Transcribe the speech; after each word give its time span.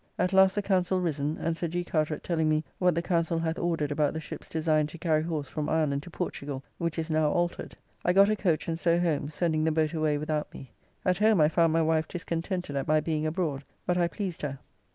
At 0.17 0.33
last 0.33 0.55
the 0.55 0.63
Councell 0.63 0.99
risen, 0.99 1.37
and 1.37 1.55
Sir 1.55 1.67
G. 1.67 1.83
Carteret 1.83 2.23
telling 2.23 2.49
me 2.49 2.63
what 2.79 2.95
the 2.95 3.03
Councell 3.03 3.37
hath 3.37 3.59
ordered 3.59 3.91
about 3.91 4.15
the 4.15 4.19
ships 4.19 4.49
designed 4.49 4.89
to 4.89 4.97
carry 4.97 5.21
horse 5.21 5.47
from 5.47 5.69
Ireland 5.69 6.01
to 6.01 6.09
Portugall, 6.09 6.63
which 6.79 6.97
is 6.97 7.11
now 7.11 7.29
altered. 7.31 7.75
I 8.03 8.11
got 8.11 8.27
a 8.27 8.35
coach 8.35 8.67
and 8.67 8.79
so 8.79 8.99
home, 8.99 9.29
sending 9.29 9.63
the 9.63 9.71
boat 9.71 9.93
away 9.93 10.17
without 10.17 10.51
me. 10.55 10.71
At 11.05 11.19
home 11.19 11.39
I 11.39 11.49
found 11.49 11.71
my 11.71 11.83
wife 11.83 12.07
discontented 12.07 12.75
at 12.75 12.87
my 12.87 12.99
being 12.99 13.27
abroad, 13.27 13.63
but 13.85 13.95
I 13.95 14.07
pleased 14.07 14.41
her. 14.41 14.57